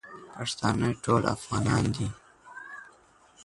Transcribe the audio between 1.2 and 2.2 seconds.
افغانان دي